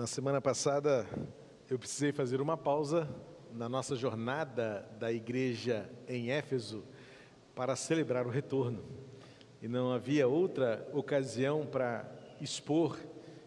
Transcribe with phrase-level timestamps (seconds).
[0.00, 1.06] Na semana passada,
[1.68, 3.06] eu precisei fazer uma pausa
[3.52, 6.82] na nossa jornada da igreja em Éfeso
[7.54, 8.82] para celebrar o retorno.
[9.60, 12.10] E não havia outra ocasião para
[12.40, 12.98] expor,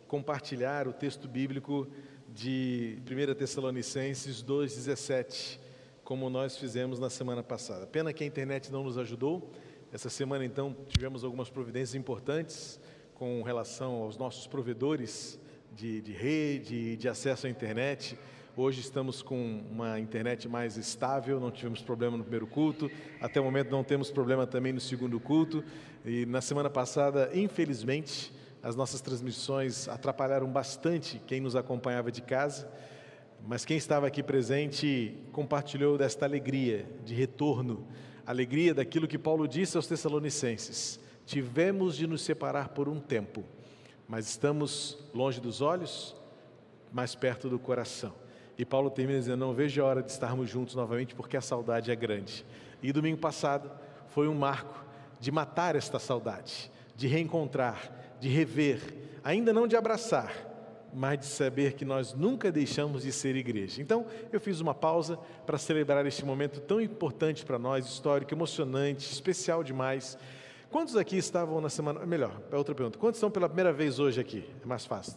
[0.08, 1.88] compartilhar o texto bíblico
[2.29, 5.58] de 1 Tessalonicenses 2,17,
[6.04, 7.88] como nós fizemos na semana passada.
[7.88, 9.51] Pena que a internet não nos ajudou.
[9.92, 12.79] Essa semana, então, tivemos algumas providências importantes
[13.15, 15.42] com relação aos nossos provedores
[15.76, 18.17] de, de rede, de acesso à internet.
[18.55, 22.89] Hoje estamos com uma internet mais estável, não tivemos problema no primeiro culto,
[23.20, 25.63] até o momento não temos problema também no segundo culto.
[26.05, 28.31] E na semana passada, infelizmente,
[28.62, 32.71] as nossas transmissões atrapalharam bastante quem nos acompanhava de casa,
[33.45, 37.87] mas quem estava aqui presente compartilhou desta alegria de retorno,
[38.26, 43.43] alegria daquilo que Paulo disse aos Tessalonicenses: tivemos de nos separar por um tempo
[44.07, 46.16] mas estamos longe dos olhos,
[46.91, 48.13] mais perto do coração.
[48.57, 51.91] E Paulo termina dizendo: Não vejo a hora de estarmos juntos novamente, porque a saudade
[51.91, 52.46] é grande.
[52.81, 53.71] E domingo passado
[54.09, 54.84] foi um marco
[55.20, 58.81] de matar esta saudade, de reencontrar, de rever,
[59.24, 60.31] ainda não de abraçar,
[60.93, 63.81] mas de saber que nós nunca deixamos de ser igreja.
[63.81, 69.12] Então, eu fiz uma pausa para celebrar este momento tão importante para nós, histórico, emocionante,
[69.12, 70.18] especial demais
[70.74, 72.04] Quantos aqui estavam na semana.
[72.04, 72.98] Melhor, é outra pergunta.
[72.98, 74.44] Quantos estão pela primeira vez hoje aqui?
[74.60, 75.16] É mais fácil.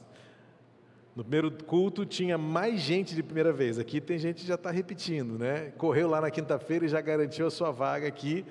[1.16, 3.78] No primeiro culto tinha mais gente de primeira vez.
[3.78, 5.72] Aqui tem gente que já está repetindo, né?
[5.78, 8.44] Correu lá na quinta-feira e já garantiu a sua vaga aqui.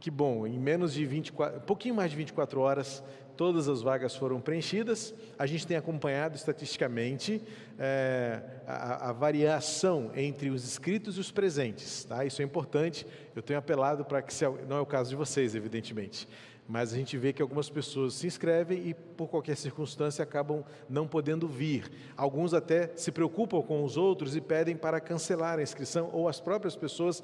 [0.00, 3.04] Que bom, em menos de 24, um pouquinho mais de 24 horas,
[3.36, 5.14] todas as vagas foram preenchidas.
[5.38, 7.40] A gente tem acompanhado estatisticamente
[7.78, 12.04] é, a, a, variação entre os inscritos e os presentes.
[12.04, 12.24] Tá?
[12.24, 13.06] Isso é importante.
[13.36, 16.28] Eu tenho apelado para que, se, não é o caso de vocês, evidentemente,
[16.68, 21.08] mas a gente vê que algumas pessoas se inscrevem e, por qualquer circunstância, acabam não
[21.08, 21.90] podendo vir.
[22.14, 26.38] Alguns até se preocupam com os outros e pedem para cancelar a inscrição, ou as
[26.38, 27.22] próprias pessoas.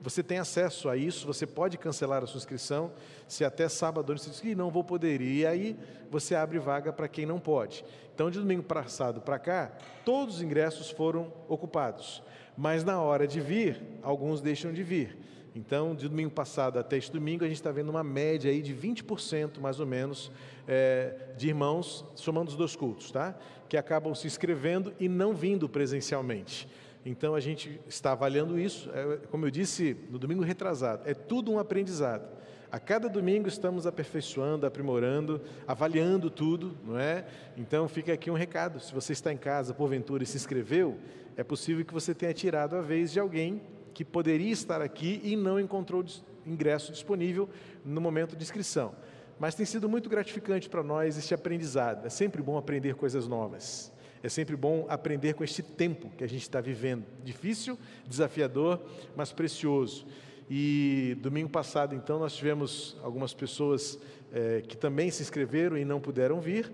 [0.00, 2.90] Você tem acesso a isso, você pode cancelar a sua inscrição,
[3.28, 5.78] se até sábado você diz que não vou poder ir, e aí
[6.10, 7.84] você abre vaga para quem não pode.
[8.14, 9.72] Então, de domingo passado para cá,
[10.06, 12.22] todos os ingressos foram ocupados,
[12.56, 15.35] mas na hora de vir, alguns deixam de vir.
[15.56, 18.74] Então, de domingo passado até este domingo, a gente está vendo uma média aí de
[18.74, 20.30] 20% mais ou menos
[20.68, 23.34] é, de irmãos, somando os dois cultos, tá?
[23.66, 26.68] Que acabam se inscrevendo e não vindo presencialmente.
[27.06, 31.50] Então, a gente está avaliando isso, é, como eu disse no domingo retrasado, é tudo
[31.50, 32.36] um aprendizado.
[32.70, 37.24] A cada domingo estamos aperfeiçoando, aprimorando, avaliando tudo, não é?
[37.56, 40.98] Então fica aqui um recado: se você está em casa, porventura, e se inscreveu,
[41.34, 43.62] é possível que você tenha tirado a vez de alguém
[43.96, 46.04] que poderia estar aqui e não encontrou
[46.44, 47.48] ingresso disponível
[47.82, 48.94] no momento de inscrição.
[49.38, 52.04] Mas tem sido muito gratificante para nós este aprendizado.
[52.04, 53.90] É sempre bom aprender coisas novas.
[54.22, 57.06] É sempre bom aprender com este tempo que a gente está vivendo.
[57.24, 58.82] Difícil, desafiador,
[59.16, 60.06] mas precioso.
[60.50, 63.98] E domingo passado, então, nós tivemos algumas pessoas
[64.30, 66.70] é, que também se inscreveram e não puderam vir.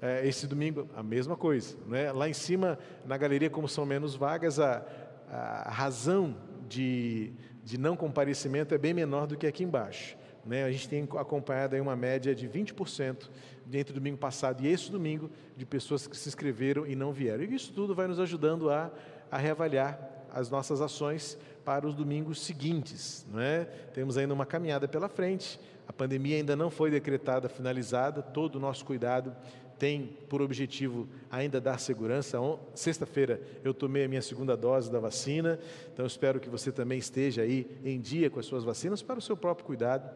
[0.00, 1.76] É, esse domingo, a mesma coisa.
[1.86, 2.10] Né?
[2.12, 4.82] Lá em cima, na galeria, como são menos vagas, a,
[5.30, 6.34] a razão
[6.72, 10.16] de, de não comparecimento é bem menor do que aqui embaixo.
[10.44, 10.64] Né?
[10.64, 13.28] A gente tem acompanhado aí uma média de 20%
[13.72, 17.44] entre domingo passado e esse domingo de pessoas que se inscreveram e não vieram.
[17.44, 18.90] E isso tudo vai nos ajudando a,
[19.30, 19.98] a reavaliar
[20.32, 23.24] as nossas ações para os domingos seguintes.
[23.30, 23.64] Não é?
[23.94, 28.60] Temos ainda uma caminhada pela frente, a pandemia ainda não foi decretada, finalizada, todo o
[28.60, 29.34] nosso cuidado
[29.82, 32.38] tem por objetivo ainda dar segurança.
[32.72, 35.58] Sexta-feira eu tomei a minha segunda dose da vacina,
[35.92, 39.20] então espero que você também esteja aí em dia com as suas vacinas para o
[39.20, 40.08] seu próprio cuidado.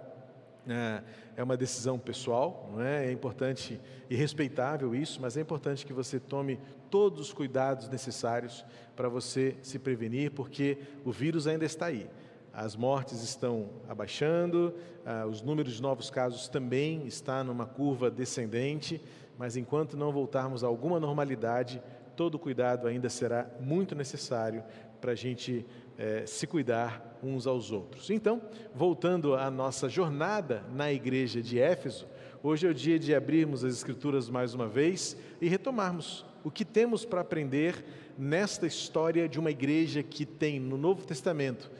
[0.68, 1.02] É,
[1.38, 3.08] é uma decisão pessoal, não é?
[3.08, 8.64] é importante e respeitável isso, mas é importante que você tome todos os cuidados necessários
[8.94, 12.08] para você se prevenir, porque o vírus ainda está aí
[12.56, 14.72] as mortes estão abaixando,
[15.04, 18.98] ah, os números de novos casos também estão numa curva descendente,
[19.38, 21.82] mas enquanto não voltarmos a alguma normalidade,
[22.16, 24.64] todo cuidado ainda será muito necessário
[25.00, 25.66] para a gente
[25.98, 28.10] eh, se cuidar uns aos outros.
[28.10, 28.40] Então,
[28.74, 32.06] voltando à nossa jornada na igreja de Éfeso,
[32.42, 36.64] hoje é o dia de abrirmos as Escrituras mais uma vez e retomarmos o que
[36.64, 37.84] temos para aprender
[38.16, 41.70] nesta história de uma igreja que tem no Novo Testamento,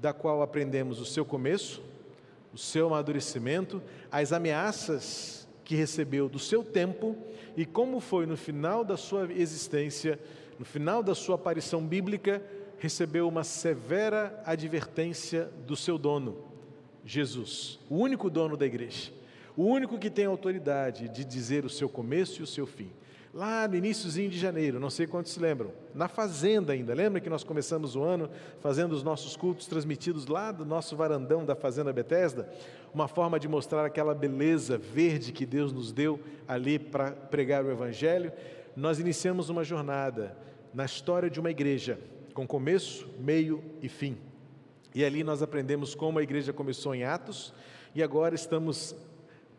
[0.00, 1.82] da qual aprendemos o seu começo,
[2.52, 5.37] o seu amadurecimento, as ameaças
[5.68, 7.14] que recebeu do seu tempo
[7.54, 10.18] e como foi no final da sua existência,
[10.58, 12.42] no final da sua aparição bíblica,
[12.78, 16.38] recebeu uma severa advertência do seu dono,
[17.04, 19.12] Jesus, o único dono da igreja,
[19.54, 22.90] o único que tem autoridade de dizer o seu começo e o seu fim.
[23.32, 26.94] Lá no iníciozinho de janeiro, não sei quantos se lembram, na fazenda ainda.
[26.94, 28.30] Lembra que nós começamos o ano
[28.60, 32.48] fazendo os nossos cultos transmitidos lá do nosso varandão da fazenda Bethesda?
[32.92, 37.70] Uma forma de mostrar aquela beleza verde que Deus nos deu ali para pregar o
[37.70, 38.32] evangelho.
[38.74, 40.36] Nós iniciamos uma jornada
[40.72, 41.98] na história de uma igreja,
[42.32, 44.16] com começo, meio e fim.
[44.94, 47.52] E ali nós aprendemos como a igreja começou em Atos
[47.94, 48.94] e agora estamos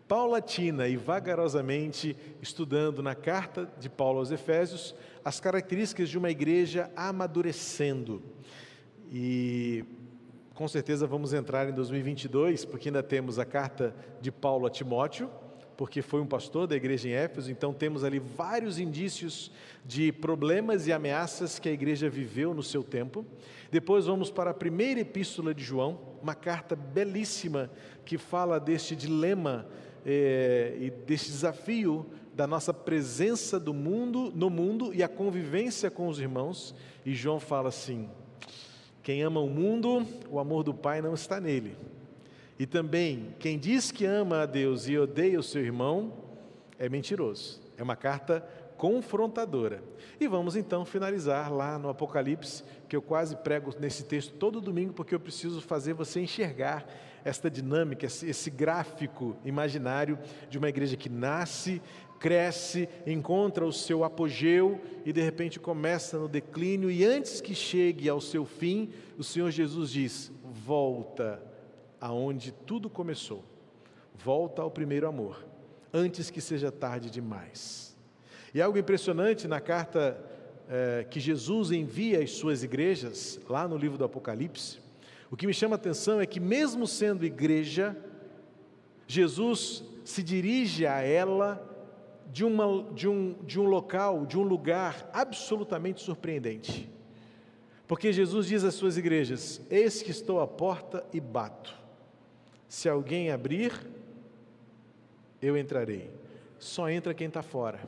[0.09, 6.89] paulatina e vagarosamente estudando na carta de Paulo aos Efésios as características de uma igreja
[6.95, 8.19] amadurecendo.
[9.11, 9.85] E
[10.55, 15.29] com certeza vamos entrar em 2022, porque ainda temos a carta de Paulo a Timóteo,
[15.77, 19.51] porque foi um pastor da igreja em Éfeso, então temos ali vários indícios
[19.85, 23.23] de problemas e ameaças que a igreja viveu no seu tempo.
[23.71, 27.69] Depois vamos para a primeira epístola de João, uma carta belíssima
[28.03, 29.67] que fala deste dilema
[30.05, 36.07] é, e deste desafio da nossa presença do mundo no mundo e a convivência com
[36.07, 36.73] os irmãos.
[37.05, 38.09] E João fala assim:
[39.03, 41.75] quem ama o mundo, o amor do Pai não está nele.
[42.57, 46.13] E também, quem diz que ama a Deus e odeia o seu irmão,
[46.77, 47.61] é mentiroso.
[47.77, 48.45] É uma carta
[48.79, 49.83] confrontadora.
[50.21, 54.93] E vamos então finalizar lá no Apocalipse, que eu quase prego nesse texto todo domingo,
[54.93, 56.87] porque eu preciso fazer você enxergar
[57.25, 60.17] esta dinâmica, esse, gráfico imaginário
[60.49, 61.81] de uma igreja que nasce,
[62.21, 68.07] cresce, encontra o seu apogeu e de repente começa no declínio, e antes que chegue
[68.07, 71.43] ao seu fim, o Senhor Jesus diz: volta
[71.99, 73.43] aonde tudo começou,
[74.15, 75.45] volta ao primeiro amor,
[75.93, 77.88] antes que seja tarde demais.
[78.53, 80.19] E algo impressionante na carta
[80.69, 84.79] eh, que Jesus envia às suas igrejas, lá no livro do Apocalipse,
[85.31, 87.95] o que me chama a atenção é que, mesmo sendo igreja,
[89.07, 91.63] Jesus se dirige a ela
[92.31, 96.89] de, uma, de, um, de um local, de um lugar absolutamente surpreendente.
[97.87, 101.75] Porque Jesus diz às suas igrejas: Eis que estou à porta e bato.
[102.67, 103.73] Se alguém abrir,
[105.41, 106.11] eu entrarei.
[106.59, 107.79] Só entra quem está fora.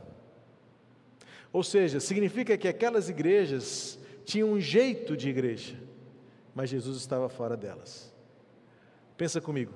[1.52, 5.92] Ou seja, significa que aquelas igrejas tinham um jeito de igreja
[6.54, 8.14] mas Jesus estava fora delas.
[9.18, 9.74] Pensa comigo,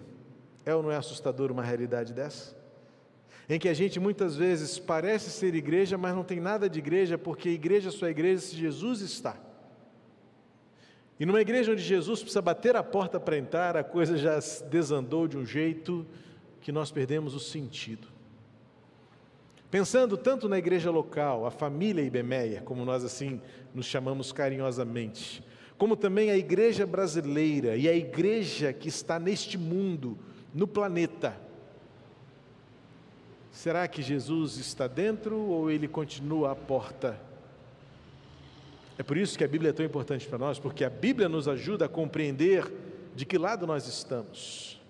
[0.66, 2.56] é ou não é assustador uma realidade dessa?
[3.48, 7.18] Em que a gente muitas vezes parece ser igreja, mas não tem nada de igreja,
[7.18, 9.38] porque igreja só é igreja se Jesus está.
[11.20, 14.40] E numa igreja onde Jesus precisa bater a porta para entrar, a coisa já
[14.70, 16.06] desandou de um jeito
[16.60, 18.08] que nós perdemos o sentido.
[19.76, 23.42] Pensando tanto na igreja local, a família Ibemeia, como nós assim
[23.74, 25.44] nos chamamos carinhosamente,
[25.78, 30.18] como também a igreja brasileira e a igreja que está neste mundo,
[30.54, 31.36] no planeta.
[33.52, 37.20] Será que Jesus está dentro ou ele continua à porta?
[38.98, 41.50] É por isso que a Bíblia é tão importante para nós, porque a Bíblia nos
[41.50, 42.72] ajuda a compreender
[43.14, 44.82] de que lado nós estamos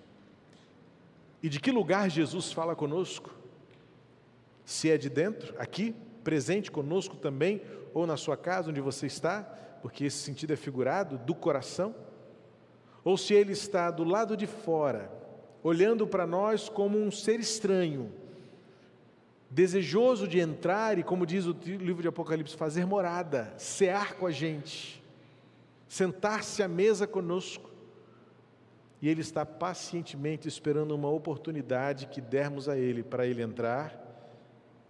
[1.41, 3.44] e de que lugar Jesus fala conosco.
[4.65, 7.61] Se é de dentro, aqui, presente conosco também,
[7.93, 9.43] ou na sua casa onde você está,
[9.81, 11.95] porque esse sentido é figurado, do coração,
[13.03, 15.11] ou se ele está do lado de fora,
[15.63, 18.11] olhando para nós como um ser estranho,
[19.49, 24.31] desejoso de entrar e, como diz o livro de Apocalipse, fazer morada, cear com a
[24.31, 25.01] gente,
[25.87, 27.69] sentar-se à mesa conosco.
[29.01, 34.04] E ele está pacientemente esperando uma oportunidade que dermos a ele para ele entrar,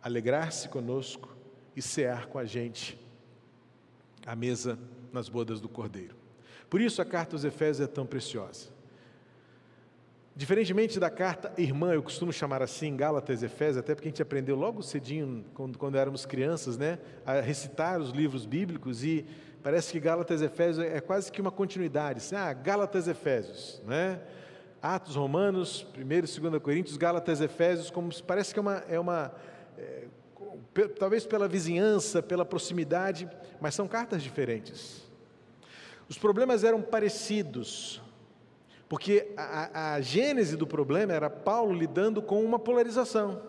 [0.05, 1.35] alegrar-se conosco
[1.75, 2.95] e cear com a gente
[4.23, 4.77] a mesa
[5.11, 6.15] nas bodas do Cordeiro.
[6.69, 8.69] Por isso a carta aos Efésios é tão preciosa.
[10.35, 14.55] Diferentemente da carta irmã, eu costumo chamar assim, Gálatas Efésios, até porque a gente aprendeu
[14.55, 19.25] logo cedinho, quando, quando éramos crianças, né, a recitar os livros bíblicos e
[19.63, 22.19] parece que Gálatas Efésios é quase que uma continuidade.
[22.19, 24.21] Assim, ah, Gálatas Efésios, né?
[24.79, 29.33] Atos Romanos, 1 e 2 Coríntios, Gálatas Efésios, como parece que é uma, é uma
[29.77, 30.05] é,
[30.99, 33.29] talvez pela vizinhança, pela proximidade,
[33.59, 35.03] mas são cartas diferentes.
[36.07, 38.01] Os problemas eram parecidos,
[38.87, 43.41] porque a, a, gênese do problema era Paulo lidando com uma polarização.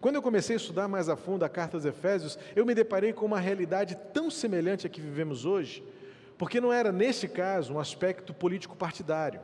[0.00, 3.12] Quando eu comecei a estudar mais a fundo a carta aos Efésios, eu me deparei
[3.12, 5.84] com uma realidade tão semelhante à que vivemos hoje,
[6.38, 9.40] porque não era, nesse caso, um aspecto político partidário.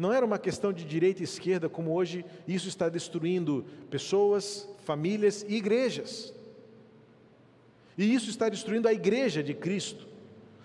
[0.00, 5.44] Não era uma questão de direita e esquerda, como hoje isso está destruindo pessoas, famílias
[5.46, 6.32] e igrejas.
[7.98, 10.08] E isso está destruindo a igreja de Cristo.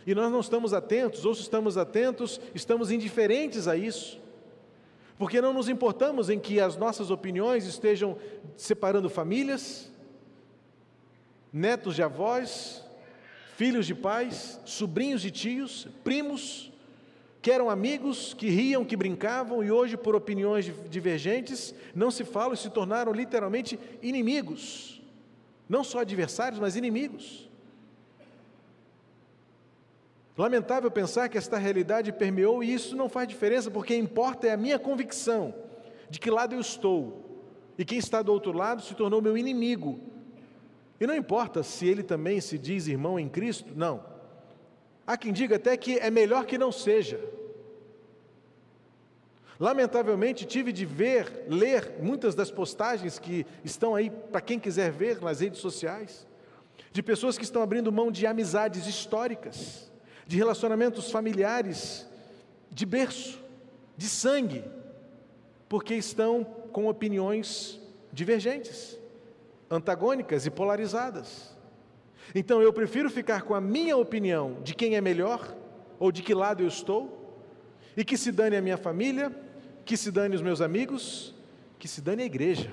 [0.07, 4.21] E nós não estamos atentos, ou se estamos atentos, estamos indiferentes a isso.
[5.17, 8.17] Porque não nos importamos em que as nossas opiniões estejam
[8.55, 9.91] separando famílias,
[11.51, 12.81] netos de avós,
[13.57, 16.71] filhos de pais, sobrinhos de tios, primos,
[17.45, 22.55] que eram amigos, que riam, que brincavam e hoje, por opiniões divergentes, não se falam
[22.55, 24.99] e se tornaram literalmente inimigos.
[25.69, 27.47] Não só adversários, mas inimigos.
[30.35, 34.57] Lamentável pensar que esta realidade permeou e isso não faz diferença, porque importa é a
[34.57, 35.53] minha convicção
[36.09, 37.45] de que lado eu estou.
[37.77, 39.99] E quem está do outro lado se tornou meu inimigo.
[40.99, 44.14] E não importa se ele também se diz irmão em Cristo, não.
[45.05, 47.19] Há quem diga até que é melhor que não seja.
[49.59, 55.21] Lamentavelmente, tive de ver, ler muitas das postagens que estão aí para quem quiser ver
[55.21, 56.27] nas redes sociais,
[56.91, 59.89] de pessoas que estão abrindo mão de amizades históricas,
[60.27, 62.05] de relacionamentos familiares,
[62.69, 63.39] de berço,
[63.95, 64.63] de sangue,
[65.69, 67.79] porque estão com opiniões
[68.11, 68.99] divergentes,
[69.69, 71.54] antagônicas e polarizadas.
[72.33, 75.55] Então eu prefiro ficar com a minha opinião de quem é melhor
[75.99, 77.25] ou de que lado eu estou,
[77.95, 79.31] e que se dane a minha família,
[79.85, 81.33] que se dane os meus amigos,
[81.79, 82.71] que se dane a igreja.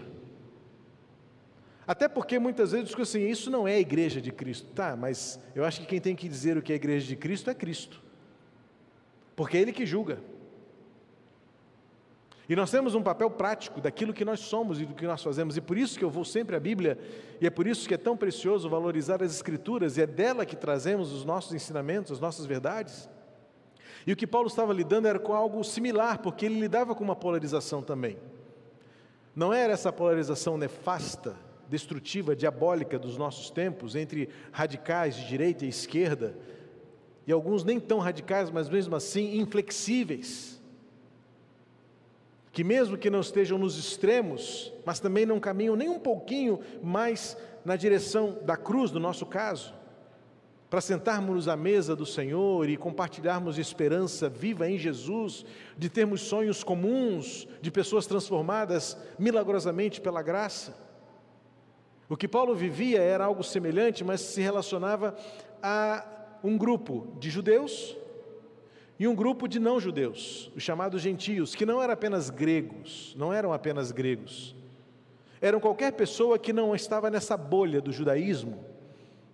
[1.86, 4.72] Até porque muitas vezes digo assim, isso não é a igreja de Cristo.
[4.72, 7.16] Tá, mas eu acho que quem tem que dizer o que é a igreja de
[7.16, 8.00] Cristo é Cristo.
[9.36, 10.18] Porque é Ele que julga.
[12.48, 15.56] E nós temos um papel prático daquilo que nós somos e do que nós fazemos,
[15.56, 16.98] e por isso que eu vou sempre à Bíblia,
[17.40, 20.56] e é por isso que é tão precioso valorizar as Escrituras, e é dela que
[20.56, 23.08] trazemos os nossos ensinamentos, as nossas verdades.
[24.06, 27.14] E o que Paulo estava lidando era com algo similar, porque ele lidava com uma
[27.14, 28.18] polarização também.
[29.34, 31.36] Não era essa polarização nefasta,
[31.68, 36.36] destrutiva, diabólica dos nossos tempos, entre radicais de direita e esquerda,
[37.26, 40.61] e alguns nem tão radicais, mas mesmo assim inflexíveis,
[42.52, 47.36] que mesmo que não estejam nos extremos, mas também não caminham nem um pouquinho mais
[47.64, 49.72] na direção da cruz, no nosso caso,
[50.68, 55.46] para sentarmos à mesa do Senhor e compartilharmos esperança viva em Jesus,
[55.78, 60.76] de termos sonhos comuns, de pessoas transformadas milagrosamente pela graça.
[62.08, 65.16] O que Paulo vivia era algo semelhante, mas se relacionava
[65.62, 66.06] a
[66.44, 67.96] um grupo de judeus
[68.98, 73.52] e um grupo de não-judeus, os chamados gentios, que não eram apenas gregos, não eram
[73.52, 74.54] apenas gregos.
[75.40, 78.64] Eram qualquer pessoa que não estava nessa bolha do judaísmo,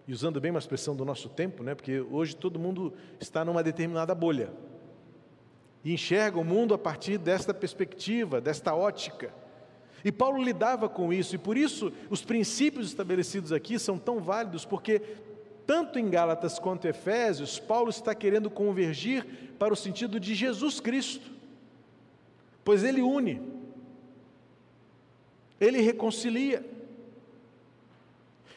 [0.07, 3.63] e usando bem uma expressão do nosso tempo, né, porque hoje todo mundo está numa
[3.63, 4.51] determinada bolha,
[5.85, 9.33] e enxerga o mundo a partir desta perspectiva, desta ótica.
[10.05, 14.65] E Paulo lidava com isso, e por isso os princípios estabelecidos aqui são tão válidos,
[14.65, 15.03] porque
[15.69, 19.27] tanto em Gálatas quanto em Efésios, Paulo está querendo convergir
[19.59, 21.31] para o sentido de Jesus Cristo,
[22.65, 23.43] pois ele une,
[25.61, 26.65] ele reconcilia,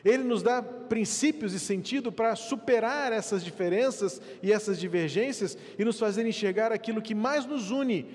[0.05, 5.99] ele nos dá princípios e sentido para superar essas diferenças e essas divergências e nos
[5.99, 8.07] fazer enxergar aquilo que mais nos une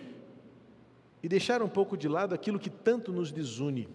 [1.22, 3.90] e deixar um pouco de lado aquilo que tanto nos desune.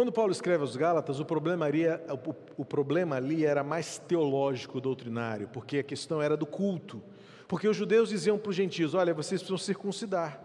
[0.00, 4.80] Quando Paulo escreve aos Gálatas, o problema, ali, o, o problema ali era mais teológico,
[4.80, 7.02] doutrinário, porque a questão era do culto.
[7.46, 10.42] Porque os judeus diziam para os gentios: Olha, vocês precisam circuncidar.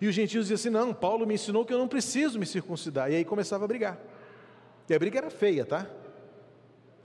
[0.00, 3.12] E os gentios diziam assim: Não, Paulo me ensinou que eu não preciso me circuncidar.
[3.12, 4.00] E aí começava a brigar.
[4.88, 5.86] E a briga era feia, tá?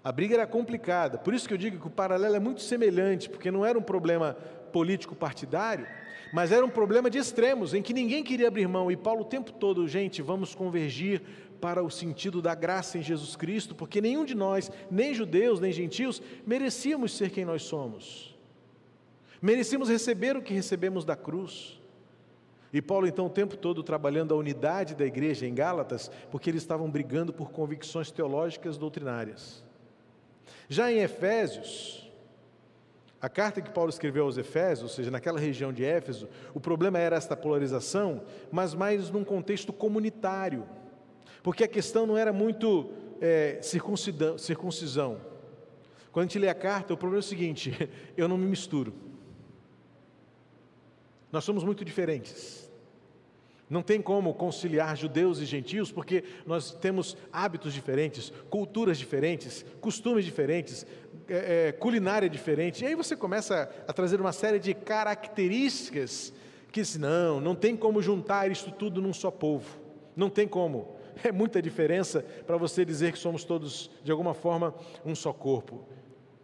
[0.02, 1.18] A briga era complicada.
[1.18, 3.82] Por isso que eu digo que o paralelo é muito semelhante, porque não era um
[3.84, 4.38] problema
[4.72, 5.86] político partidário,
[6.32, 9.26] mas era um problema de extremos, em que ninguém queria abrir mão, e Paulo o
[9.26, 11.22] tempo todo, gente, vamos convergir
[11.58, 15.72] para o sentido da graça em Jesus Cristo, porque nenhum de nós, nem judeus, nem
[15.72, 18.36] gentios, merecíamos ser quem nós somos.
[19.42, 21.80] Merecíamos receber o que recebemos da cruz.
[22.74, 26.62] E Paulo, então, o tempo todo trabalhando a unidade da igreja em Gálatas, porque eles
[26.62, 29.64] estavam brigando por convicções teológicas doutrinárias.
[30.68, 32.12] Já em Efésios,
[33.22, 37.00] a carta que Paulo escreveu aos Efésios, ou seja, naquela região de Éfeso, o problema
[37.00, 38.22] era esta polarização,
[38.52, 40.66] mas mais num contexto comunitário,
[41.48, 45.22] porque a questão não era muito é, circuncisão.
[46.12, 47.74] Quando a gente lê a carta, o problema é o seguinte:
[48.18, 48.94] eu não me misturo.
[51.32, 52.70] Nós somos muito diferentes.
[53.70, 60.26] Não tem como conciliar judeus e gentios, porque nós temos hábitos diferentes, culturas diferentes, costumes
[60.26, 60.86] diferentes,
[61.30, 62.84] é, é, culinária diferente.
[62.84, 66.34] E aí você começa a trazer uma série de características
[66.74, 69.80] que não, não tem como juntar isso tudo num só povo.
[70.14, 70.97] Não tem como.
[71.24, 74.74] É muita diferença para você dizer que somos todos, de alguma forma,
[75.06, 75.86] um só corpo.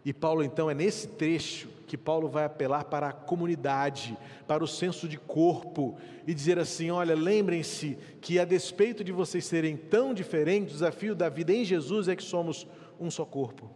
[0.04, 4.16] E Paulo, então, é nesse trecho que Paulo vai apelar para a comunidade,
[4.46, 9.44] para o senso de corpo e dizer assim: olha, lembrem-se que, a despeito de vocês
[9.46, 12.66] serem tão diferentes, o desafio da vida em Jesus é que somos
[13.00, 13.70] um só corpo,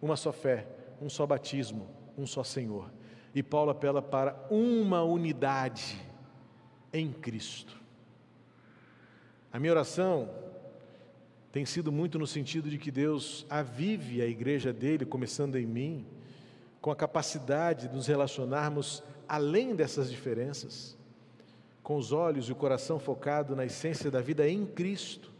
[0.00, 0.66] uma só fé,
[1.00, 2.90] um só batismo, um só Senhor.
[3.34, 6.00] E Paulo apela para uma unidade
[6.92, 7.83] em Cristo.
[9.54, 10.28] A minha oração
[11.52, 16.04] tem sido muito no sentido de que Deus avive a igreja dele, começando em mim,
[16.80, 20.98] com a capacidade de nos relacionarmos além dessas diferenças,
[21.84, 25.30] com os olhos e o coração focado na essência da vida em Cristo.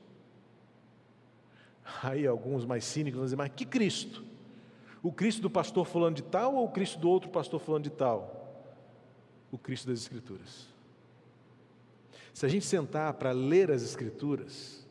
[2.00, 4.24] Aí alguns mais cínicos vão dizer, mas que Cristo?
[5.02, 7.90] O Cristo do pastor fulano de tal ou o Cristo do outro pastor fulano de
[7.90, 8.62] tal?
[9.50, 10.72] O Cristo das Escrituras.
[12.34, 14.84] Se a gente sentar para ler as Escrituras,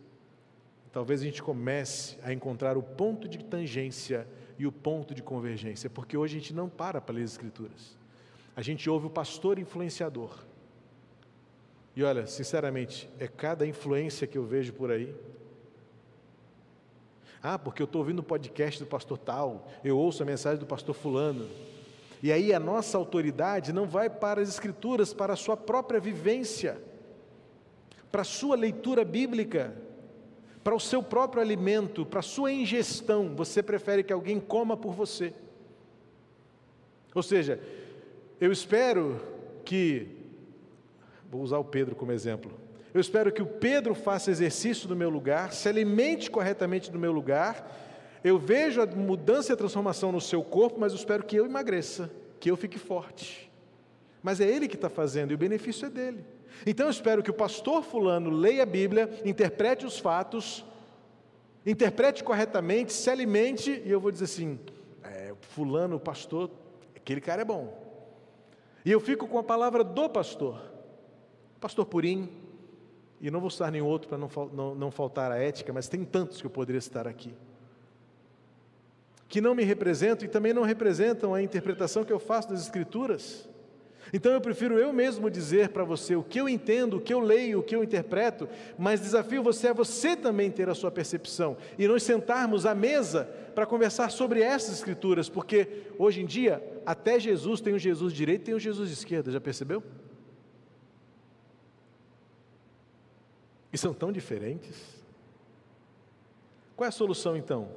[0.93, 4.25] talvez a gente comece a encontrar o ponto de tangência
[4.57, 7.97] e o ponto de convergência, porque hoje a gente não para para ler as Escrituras.
[8.55, 10.39] A gente ouve o pastor influenciador.
[11.97, 15.13] E olha, sinceramente, é cada influência que eu vejo por aí.
[17.41, 20.65] Ah, porque eu estou ouvindo o podcast do pastor tal, eu ouço a mensagem do
[20.65, 21.45] pastor fulano.
[22.21, 26.81] E aí a nossa autoridade não vai para as escrituras, para a sua própria vivência,
[28.13, 29.75] para a sua leitura bíblica
[30.63, 34.93] para o seu próprio alimento, para a sua ingestão, você prefere que alguém coma por
[34.93, 35.33] você.
[37.13, 37.59] Ou seja,
[38.39, 39.21] eu espero
[39.65, 40.07] que,
[41.29, 42.51] vou usar o Pedro como exemplo,
[42.93, 47.11] eu espero que o Pedro faça exercício no meu lugar, se alimente corretamente no meu
[47.11, 47.79] lugar,
[48.23, 51.45] eu vejo a mudança e a transformação no seu corpo, mas eu espero que eu
[51.45, 53.51] emagreça, que eu fique forte.
[54.21, 56.23] Mas é ele que está fazendo e o benefício é dele.
[56.65, 60.63] Então eu espero que o pastor Fulano leia a Bíblia, interprete os fatos,
[61.65, 64.59] interprete corretamente, se alimente, e eu vou dizer assim:
[65.03, 66.49] é, Fulano, o pastor,
[66.95, 67.81] aquele cara é bom.
[68.85, 70.61] E eu fico com a palavra do pastor,
[71.59, 72.29] pastor Purim,
[73.21, 76.03] e não vou citar nenhum outro para não, não, não faltar a ética, mas tem
[76.03, 77.33] tantos que eu poderia citar aqui.
[79.29, 83.47] Que não me representam e também não representam a interpretação que eu faço das Escrituras.
[84.11, 87.19] Então eu prefiro eu mesmo dizer para você o que eu entendo, o que eu
[87.19, 91.55] leio, o que eu interpreto, mas desafio você a você também ter a sua percepção
[91.77, 97.19] e nós sentarmos à mesa para conversar sobre essas escrituras, porque hoje em dia até
[97.19, 99.81] Jesus tem o Jesus direito e tem o Jesus esquerda, já percebeu?
[103.71, 105.01] E são tão diferentes.
[106.75, 107.69] Qual é a solução então?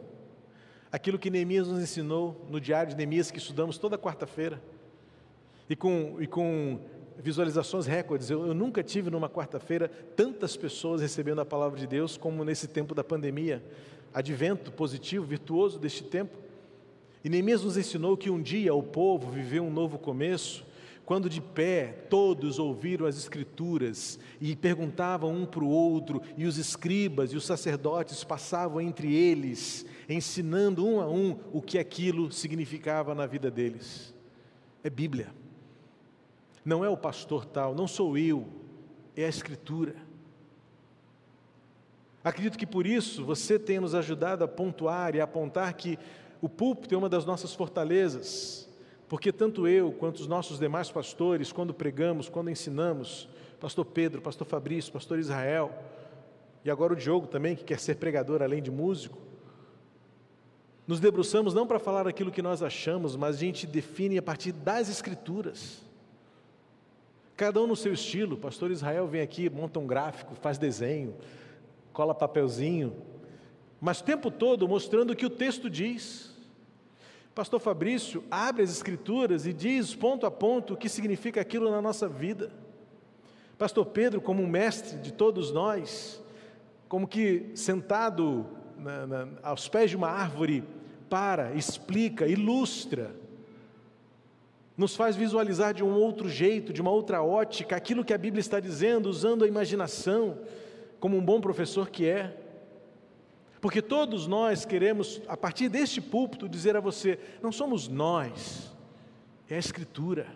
[0.90, 4.62] Aquilo que Neemias nos ensinou no diário de Neemias que estudamos toda quarta-feira
[5.68, 6.80] e com, e com
[7.18, 8.30] visualizações recordes.
[8.30, 12.68] Eu, eu nunca tive numa quarta-feira tantas pessoas recebendo a palavra de Deus como nesse
[12.68, 13.62] tempo da pandemia.
[14.12, 16.36] Advento positivo, virtuoso deste tempo.
[17.24, 20.64] E Neemias nos ensinou que um dia o povo viveu um novo começo,
[21.04, 26.56] quando de pé todos ouviram as Escrituras e perguntavam um para o outro, e os
[26.56, 33.14] escribas e os sacerdotes passavam entre eles, ensinando um a um o que aquilo significava
[33.14, 34.14] na vida deles.
[34.82, 35.45] É Bíblia
[36.66, 38.44] não é o pastor tal, não sou eu,
[39.16, 39.94] é a Escritura.
[42.24, 45.96] Acredito que por isso você tem nos ajudado a pontuar e a apontar que
[46.42, 48.68] o púlpito é uma das nossas fortalezas,
[49.08, 53.28] porque tanto eu quanto os nossos demais pastores, quando pregamos, quando ensinamos,
[53.60, 55.72] pastor Pedro, pastor Fabrício, pastor Israel,
[56.64, 59.16] e agora o Diogo também, que quer ser pregador além de músico,
[60.84, 64.50] nos debruçamos não para falar aquilo que nós achamos, mas a gente define a partir
[64.50, 65.85] das Escrituras.
[67.36, 68.34] Cada um no seu estilo.
[68.34, 71.14] O pastor Israel vem aqui, monta um gráfico, faz desenho,
[71.92, 72.96] cola papelzinho,
[73.80, 76.34] mas o tempo todo mostrando o que o texto diz.
[77.34, 81.82] Pastor Fabrício abre as escrituras e diz ponto a ponto o que significa aquilo na
[81.82, 82.50] nossa vida.
[83.58, 86.22] Pastor Pedro, como um mestre de todos nós,
[86.88, 88.46] como que sentado
[88.78, 90.64] na, na, aos pés de uma árvore,
[91.10, 93.14] para, explica, ilustra
[94.76, 98.40] nos faz visualizar de um outro jeito, de uma outra ótica, aquilo que a Bíblia
[98.40, 100.38] está dizendo, usando a imaginação,
[101.00, 102.36] como um bom professor que é.
[103.60, 108.70] Porque todos nós queremos, a partir deste púlpito, dizer a você: não somos nós,
[109.48, 110.26] é a Escritura.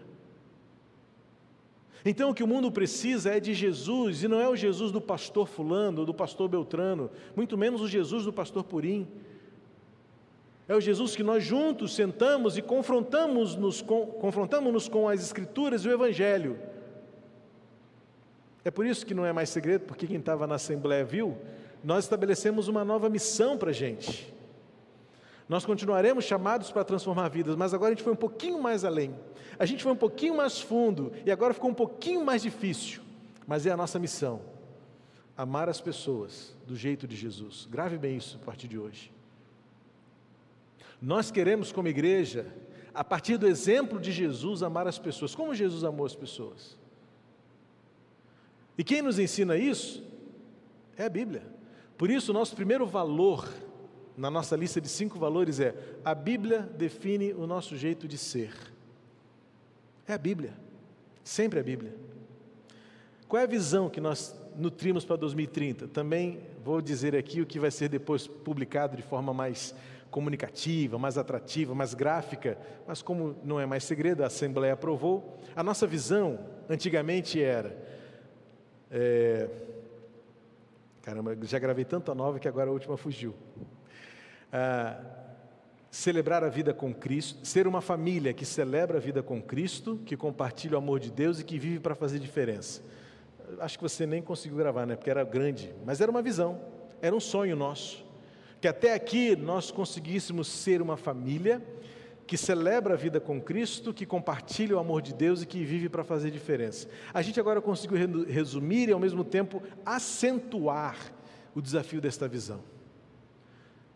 [2.03, 5.03] Então o que o mundo precisa é de Jesus, e não é o Jesus do
[5.03, 9.07] pastor Fulano, do pastor Beltrano, muito menos o Jesus do pastor Purim.
[10.71, 15.89] É o Jesus que nós juntos sentamos e confrontamos-nos com, confrontamos com as Escrituras e
[15.89, 16.61] o Evangelho.
[18.65, 21.37] É por isso que não é mais segredo, porque quem estava na Assembleia viu,
[21.83, 24.33] nós estabelecemos uma nova missão para a gente.
[25.49, 29.13] Nós continuaremos chamados para transformar vidas, mas agora a gente foi um pouquinho mais além.
[29.59, 33.03] A gente foi um pouquinho mais fundo e agora ficou um pouquinho mais difícil.
[33.45, 34.41] Mas é a nossa missão:
[35.37, 37.67] amar as pessoas do jeito de Jesus.
[37.69, 39.11] Grave bem isso a partir de hoje.
[41.01, 42.47] Nós queremos, como igreja,
[42.93, 45.35] a partir do exemplo de Jesus, amar as pessoas.
[45.35, 46.77] Como Jesus amou as pessoas?
[48.77, 50.03] E quem nos ensina isso
[50.97, 51.43] é a Bíblia.
[51.97, 53.49] Por isso, o nosso primeiro valor
[54.17, 58.53] na nossa lista de cinco valores é: a Bíblia define o nosso jeito de ser.
[60.07, 60.53] É a Bíblia,
[61.23, 61.95] sempre a Bíblia.
[63.29, 65.89] Qual é a visão que nós nutrimos para 2030?
[65.89, 69.75] Também vou dizer aqui o que vai ser depois publicado de forma mais
[70.11, 75.39] comunicativa, mais atrativa, mais gráfica, mas como não é mais segredo, a Assembleia aprovou.
[75.55, 77.77] A nossa visão antigamente era.
[78.91, 79.49] É,
[81.03, 83.35] Caramba, já gravei tanta nova que agora a última fugiu.
[84.53, 85.01] Ah,
[85.91, 90.17] celebrar a vida com Cristo, ser uma família que celebra a vida com Cristo, que
[90.17, 92.83] compartilha o amor de Deus e que vive para fazer diferença.
[93.59, 94.95] Acho que você nem conseguiu gravar, né?
[94.95, 96.61] Porque era grande, mas era uma visão,
[97.01, 98.07] era um sonho nosso.
[98.61, 101.63] Que até aqui nós conseguíssemos ser uma família
[102.27, 105.89] que celebra a vida com Cristo, que compartilha o amor de Deus e que vive
[105.89, 106.89] para fazer diferença.
[107.13, 110.97] A gente agora conseguiu resumir e ao mesmo tempo acentuar
[111.55, 112.61] o desafio desta visão.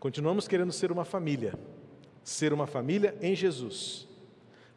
[0.01, 1.55] Continuamos querendo ser uma família,
[2.25, 4.09] ser uma família em Jesus,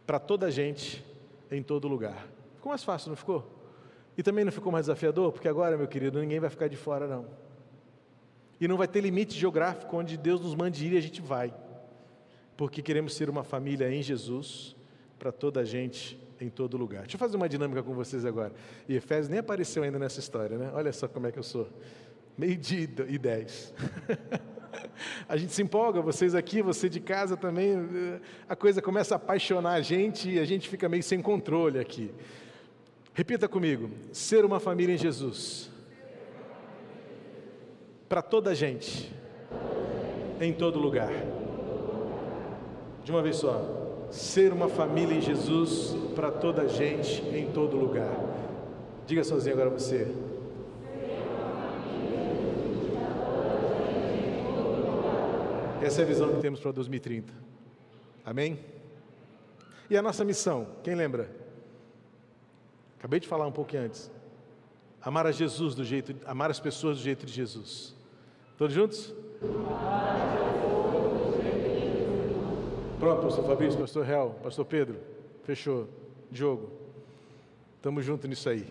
[0.05, 1.03] para toda a gente,
[1.49, 2.27] em todo lugar.
[2.55, 3.43] Ficou mais fácil, não ficou?
[4.15, 7.07] E também não ficou mais desafiador, porque agora, meu querido, ninguém vai ficar de fora,
[7.07, 7.25] não.
[8.59, 11.53] E não vai ter limite geográfico onde Deus nos mande ir e a gente vai
[12.57, 14.75] porque queremos ser uma família em Jesus
[15.19, 17.03] para toda a gente em todo lugar.
[17.03, 18.51] Deixa eu fazer uma dinâmica com vocês agora.
[18.89, 20.71] E Efésios nem apareceu ainda nessa história, né?
[20.73, 21.69] Olha só como é que eu sou.
[22.35, 23.73] Meio dia e dez.
[25.29, 27.75] a gente se empolga, vocês aqui, você de casa também,
[28.49, 32.11] a coisa começa a apaixonar a gente e a gente fica meio sem controle aqui.
[33.13, 35.71] Repita comigo: ser uma família em Jesus.
[38.07, 39.13] Para toda a gente,
[40.39, 41.11] em todo lugar.
[43.03, 44.07] De uma vez só.
[44.11, 48.15] Ser uma família em Jesus para toda a gente, em todo lugar.
[49.05, 50.07] Diga sozinho agora você.
[55.81, 57.33] Essa é a visão que temos para 2030.
[58.25, 58.59] Amém?
[59.89, 61.29] E a nossa missão, quem lembra?
[62.97, 64.11] Acabei de falar um pouco antes.
[65.01, 67.96] Amar a Jesus do jeito, amar as pessoas do jeito de Jesus.
[68.57, 69.13] Todos juntos?
[72.99, 74.97] Pronto, pastor Fabrício, pastor Real, pastor Pedro,
[75.43, 75.87] fechou.
[76.29, 76.69] Diogo,
[77.77, 78.67] estamos juntos nisso aí.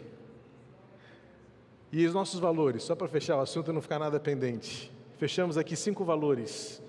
[1.91, 4.93] E os nossos valores, só para fechar o assunto e não ficar nada pendente.
[5.17, 6.83] Fechamos aqui cinco valores,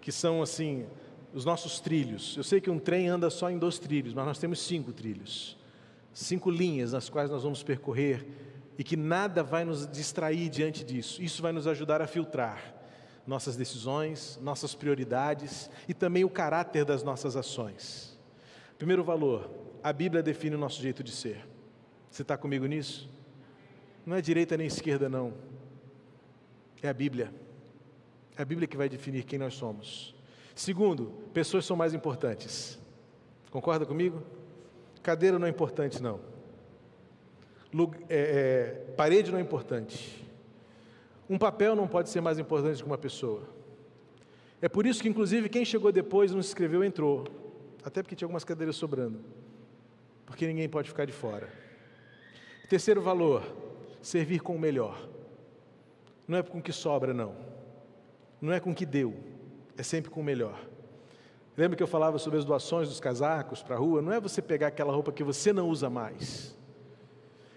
[0.00, 0.86] que são assim,
[1.34, 2.36] os nossos trilhos.
[2.36, 5.58] Eu sei que um trem anda só em dois trilhos, mas nós temos cinco trilhos.
[6.14, 8.26] Cinco linhas nas quais nós vamos percorrer
[8.78, 11.20] e que nada vai nos distrair diante disso.
[11.20, 12.76] Isso vai nos ajudar a filtrar
[13.26, 18.16] nossas decisões, nossas prioridades e também o caráter das nossas ações.
[18.78, 19.50] Primeiro valor,
[19.82, 21.46] a Bíblia define o nosso jeito de ser.
[22.10, 23.10] Você está comigo nisso?
[24.06, 25.34] Não é direita nem esquerda, não.
[26.80, 27.34] É a Bíblia.
[28.36, 30.14] É a Bíblia que vai definir quem nós somos.
[30.54, 32.78] Segundo, pessoas são mais importantes.
[33.50, 34.22] Concorda comigo?
[35.02, 36.37] Cadeira não é importante, não.
[38.08, 38.16] É,
[38.88, 40.26] é, parede não é importante.
[41.28, 43.42] Um papel não pode ser mais importante que uma pessoa.
[44.60, 47.26] É por isso que, inclusive, quem chegou depois não se inscreveu entrou.
[47.84, 49.20] Até porque tinha algumas cadeiras sobrando.
[50.24, 51.48] Porque ninguém pode ficar de fora.
[52.68, 53.42] Terceiro valor:
[54.02, 55.08] servir com o melhor.
[56.26, 57.34] Não é com o que sobra, não.
[58.40, 59.14] Não é com o que deu.
[59.76, 60.58] É sempre com o melhor.
[61.56, 64.02] Lembra que eu falava sobre as doações dos casacos para a rua?
[64.02, 66.56] Não é você pegar aquela roupa que você não usa mais.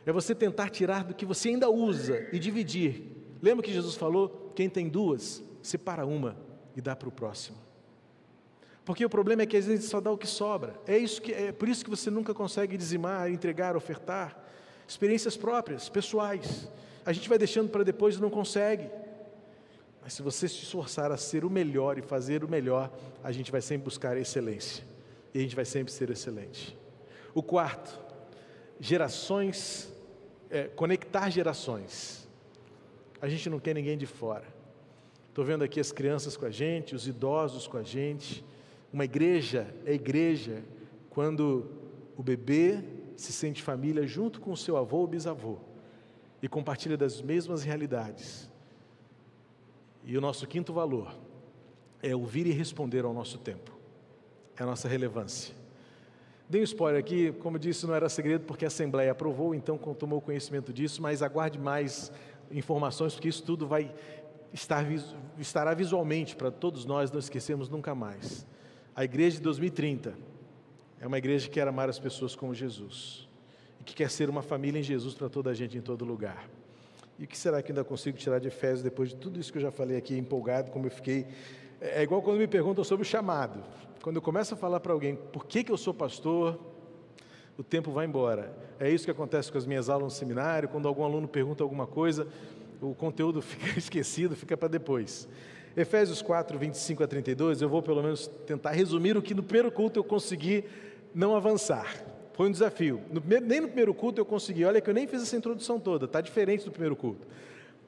[0.05, 4.51] É você tentar tirar do que você ainda usa e dividir Lembra que Jesus falou:
[4.55, 6.37] quem tem duas, separa uma
[6.75, 7.57] e dá para o próximo.
[8.85, 10.75] Porque o problema é que às vezes só dá o que sobra.
[10.85, 14.37] É, isso que, é por isso que você nunca consegue dizimar, entregar, ofertar.
[14.87, 16.69] Experiências próprias, pessoais.
[17.05, 18.89] A gente vai deixando para depois e não consegue.
[20.01, 22.91] Mas se você se esforçar a ser o melhor e fazer o melhor,
[23.23, 24.83] a gente vai sempre buscar excelência.
[25.33, 26.77] E a gente vai sempre ser excelente.
[27.33, 27.97] O quarto,
[28.81, 29.93] gerações,
[30.49, 32.27] é, conectar gerações.
[33.21, 34.45] A gente não quer ninguém de fora.
[35.29, 38.43] Estou vendo aqui as crianças com a gente, os idosos com a gente.
[38.91, 40.63] Uma igreja é igreja
[41.11, 41.69] quando
[42.17, 42.83] o bebê
[43.15, 45.59] se sente família junto com o seu avô ou bisavô
[46.41, 48.49] e compartilha das mesmas realidades.
[50.03, 51.15] E o nosso quinto valor,
[52.01, 53.77] é ouvir e responder ao nosso tempo,
[54.57, 55.60] é a nossa relevância.
[56.51, 60.19] Dei um spoiler aqui, como disse, não era segredo porque a Assembleia aprovou, então tomou
[60.19, 62.11] conhecimento disso, mas aguarde mais
[62.51, 63.89] informações, porque isso tudo vai
[64.51, 64.85] estar,
[65.39, 68.45] estará visualmente para todos nós não esquecermos nunca mais.
[68.93, 70.13] A igreja de 2030
[70.99, 73.29] é uma igreja que quer amar as pessoas como Jesus
[73.79, 76.49] e que quer ser uma família em Jesus para toda a gente em todo lugar.
[77.17, 79.57] E o que será que ainda consigo tirar de Efésios depois de tudo isso que
[79.57, 81.27] eu já falei aqui, empolgado, como eu fiquei?
[81.79, 83.63] É igual quando me perguntam sobre o chamado.
[84.01, 86.59] Quando eu começo a falar para alguém por que, que eu sou pastor,
[87.55, 88.51] o tempo vai embora.
[88.79, 91.85] É isso que acontece com as minhas aulas no seminário, quando algum aluno pergunta alguma
[91.85, 92.27] coisa,
[92.81, 95.29] o conteúdo fica esquecido, fica para depois.
[95.77, 99.71] Efésios 4, 25 a 32, eu vou pelo menos tentar resumir o que no primeiro
[99.71, 100.65] culto eu consegui
[101.13, 102.03] não avançar.
[102.33, 103.01] Foi um desafio.
[103.11, 104.65] No primeiro, nem no primeiro culto eu consegui.
[104.65, 107.27] Olha que eu nem fiz essa introdução toda, está diferente do primeiro culto.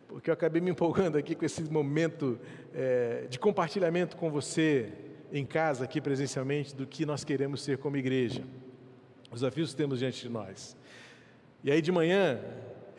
[0.08, 2.40] Porque eu acabei me empolgando aqui com esse momento
[2.72, 4.94] é, de compartilhamento com você
[5.34, 8.44] em casa, aqui presencialmente, do que nós queremos ser como igreja.
[9.32, 10.78] Os desafios que temos diante de nós.
[11.64, 12.40] E aí de manhã,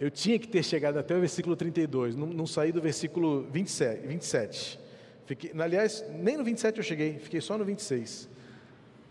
[0.01, 4.07] eu tinha que ter chegado até o versículo 32, não, não saí do versículo 27.
[4.09, 4.81] 27.
[5.27, 8.29] Fiquei, aliás, nem no 27 eu cheguei, fiquei só no 26.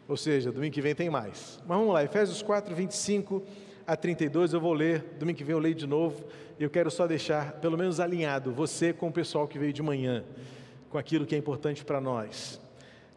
[0.06, 1.62] Ou seja, domingo que vem tem mais.
[1.66, 3.42] Mas vamos lá, Efésios 4, 25
[3.88, 6.26] a 32, eu vou ler, domingo que vem eu leio de novo,
[6.60, 9.82] e eu quero só deixar, pelo menos alinhado, você com o pessoal que veio de
[9.82, 10.26] manhã,
[10.90, 12.62] com aquilo que é importante para nós.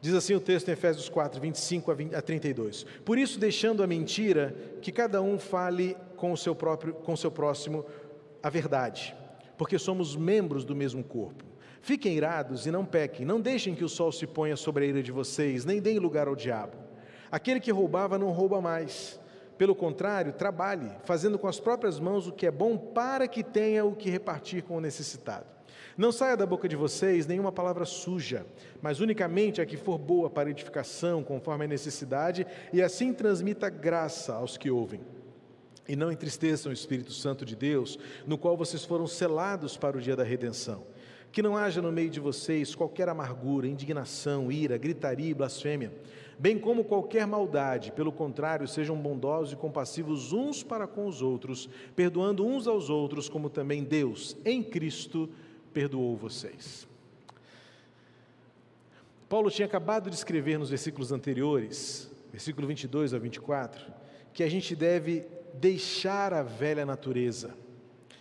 [0.01, 2.85] Diz assim o texto em Efésios 4, 25 a 32.
[3.05, 7.17] Por isso, deixando a mentira, que cada um fale com o seu próprio, com o
[7.17, 7.85] seu próximo
[8.43, 9.17] a verdade,
[9.57, 11.45] porque somos membros do mesmo corpo.
[11.81, 15.03] Fiquem irados e não pequem, não deixem que o sol se ponha sobre a ira
[15.03, 16.77] de vocês, nem deem lugar ao diabo.
[17.31, 19.21] Aquele que roubava não rouba mais.
[19.57, 23.85] Pelo contrário, trabalhe, fazendo com as próprias mãos o que é bom para que tenha
[23.85, 25.56] o que repartir com o necessitado.
[25.97, 28.45] Não saia da boca de vocês nenhuma palavra suja,
[28.83, 34.35] mas unicamente a que for boa para edificação, conforme a necessidade, e assim transmita graça
[34.35, 35.01] aos que ouvem.
[35.89, 40.01] E não entristeçam o Espírito Santo de Deus, no qual vocês foram selados para o
[40.01, 40.83] dia da redenção.
[41.33, 45.95] Que não haja no meio de vocês qualquer amargura, indignação, ira, gritaria e blasfêmia,
[46.39, 47.91] bem como qualquer maldade.
[47.93, 53.31] Pelo contrário, sejam bondosos e compassivos uns para com os outros, perdoando uns aos outros,
[53.31, 55.31] como também Deus, em Cristo,
[55.77, 56.89] perdoou vocês.
[59.29, 63.93] Paulo tinha acabado de escrever nos versículos anteriores, versículo 22 a 24,
[64.33, 67.55] que a gente deve deixar a velha natureza.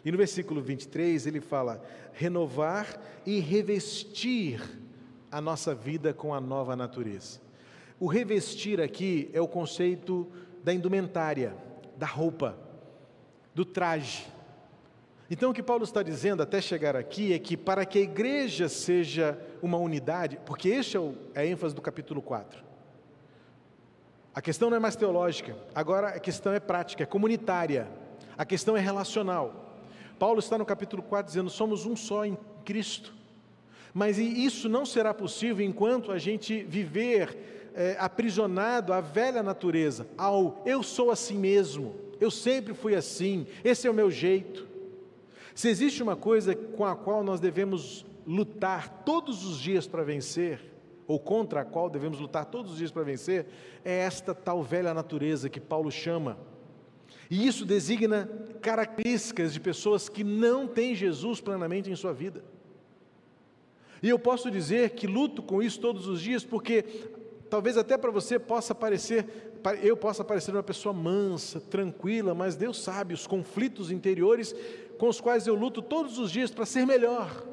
[0.04, 4.62] E no versículo 23 ele fala: renovar e revestir
[5.32, 7.40] a nossa vida com a nova natureza.
[7.98, 10.30] O revestir aqui é o conceito
[10.62, 11.56] da indumentária,
[11.96, 12.58] da roupa,
[13.54, 14.35] do traje.
[15.30, 18.70] Então, o que Paulo está dizendo até chegar aqui é que para que a igreja
[18.70, 22.64] seja uma unidade, porque este é, o, é a ênfase do capítulo 4.
[24.34, 27.88] A questão não é mais teológica, agora a questão é prática, é comunitária,
[28.38, 29.80] a questão é relacional.
[30.20, 33.14] Paulo está no capítulo 4 dizendo: somos um só em Cristo.
[33.94, 40.62] Mas isso não será possível enquanto a gente viver é, aprisionado à velha natureza, ao
[40.66, 44.75] eu sou assim mesmo, eu sempre fui assim, esse é o meu jeito.
[45.56, 50.60] Se existe uma coisa com a qual nós devemos lutar todos os dias para vencer,
[51.08, 53.46] ou contra a qual devemos lutar todos os dias para vencer,
[53.84, 56.38] é esta tal velha natureza que Paulo chama.
[57.32, 58.30] E isso designa
[58.62, 62.44] características de pessoas que não têm Jesus plenamente em sua vida.
[64.04, 66.84] E eu posso dizer que luto com isso todos os dias, porque
[67.50, 72.82] talvez até para você possa parecer, eu possa parecer uma pessoa mansa, tranquila, mas Deus
[72.82, 74.56] sabe os conflitos interiores
[74.98, 77.44] com os quais eu luto todos os dias para ser melhor.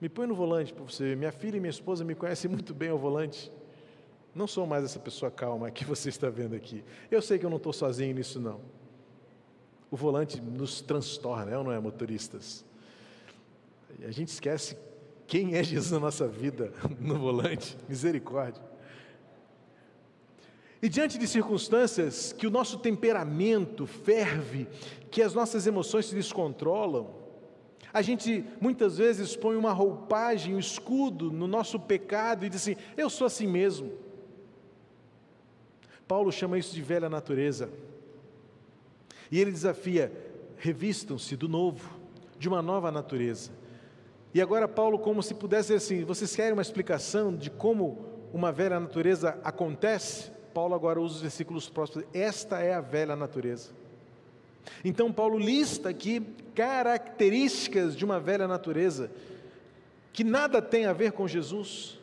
[0.00, 1.16] Me põe no volante para você ver.
[1.16, 3.50] Minha filha e minha esposa me conhecem muito bem ao volante.
[4.34, 6.84] Não sou mais essa pessoa calma que você está vendo aqui.
[7.10, 8.60] Eu sei que eu não estou sozinho nisso, não.
[9.90, 12.64] O volante nos transtorna, é ou não é, motoristas?
[14.04, 14.76] A gente esquece
[15.26, 17.76] quem é Jesus na nossa vida no volante.
[17.88, 18.67] Misericórdia.
[20.80, 24.68] E diante de circunstâncias que o nosso temperamento ferve,
[25.10, 27.10] que as nossas emoções se descontrolam,
[27.92, 32.76] a gente muitas vezes põe uma roupagem, um escudo no nosso pecado e diz assim:
[32.96, 33.92] eu sou assim mesmo.
[36.06, 37.70] Paulo chama isso de velha natureza.
[39.30, 40.12] E ele desafia:
[40.58, 41.98] revistam-se do novo,
[42.38, 43.50] de uma nova natureza.
[44.32, 48.52] E agora, Paulo, como se pudesse dizer assim: vocês querem uma explicação de como uma
[48.52, 50.37] velha natureza acontece?
[50.58, 52.04] Paulo agora usa os versículos próximos.
[52.12, 53.70] Esta é a velha natureza.
[54.84, 56.20] Então, Paulo lista aqui
[56.52, 59.08] características de uma velha natureza
[60.12, 62.00] que nada tem a ver com Jesus.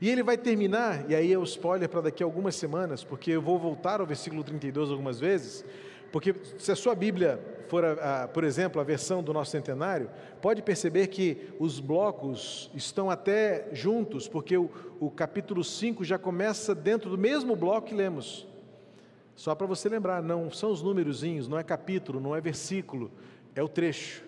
[0.00, 3.32] E ele vai terminar, e aí é o spoiler para daqui a algumas semanas, porque
[3.32, 5.64] eu vou voltar ao versículo 32 algumas vezes,
[6.12, 10.10] porque se a sua Bíblia for, a, a, por exemplo, a versão do nosso centenário,
[10.42, 16.74] pode perceber que os blocos estão até juntos, porque o, o capítulo 5 já começa
[16.74, 18.46] dentro do mesmo bloco que lemos.
[19.36, 23.10] Só para você lembrar, não são os númerozinhos, não é capítulo, não é versículo,
[23.54, 24.22] é o trecho.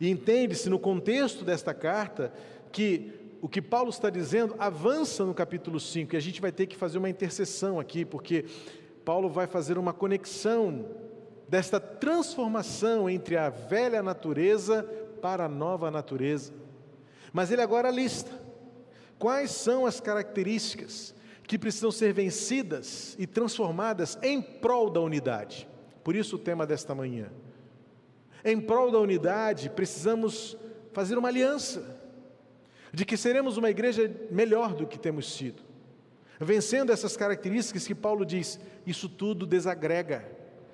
[0.00, 2.32] E entende-se no contexto desta carta
[2.70, 6.66] que o que Paulo está dizendo avança no capítulo 5, e a gente vai ter
[6.66, 8.44] que fazer uma intercessão aqui, porque
[9.04, 10.86] Paulo vai fazer uma conexão
[11.48, 14.84] desta transformação entre a velha natureza
[15.20, 16.52] para a nova natureza.
[17.32, 18.30] Mas ele agora lista
[19.18, 21.14] quais são as características
[21.46, 25.68] que precisam ser vencidas e transformadas em prol da unidade.
[26.02, 27.30] Por isso o tema desta manhã.
[28.44, 30.56] Em prol da unidade, precisamos
[30.92, 32.00] fazer uma aliança
[32.92, 35.62] de que seremos uma igreja melhor do que temos sido.
[36.44, 40.24] Vencendo essas características que Paulo diz, isso tudo desagrega.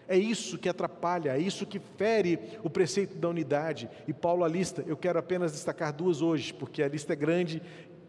[0.06, 3.90] É isso que atrapalha, é isso que fere o preceito da unidade.
[4.06, 7.60] E Paulo a lista, eu quero apenas destacar duas hoje, porque a lista é grande.